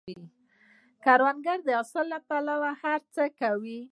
کروندګر 1.05 1.57
د 1.63 1.69
حاصل 1.77 2.05
له 2.13 2.19
پاره 2.29 2.55
هر 2.83 3.01
څه 3.13 3.23
کوي 3.39 3.79